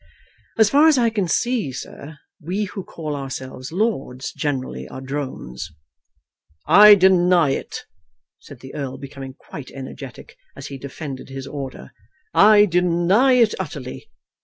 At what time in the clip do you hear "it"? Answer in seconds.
7.51-7.83, 13.33-13.53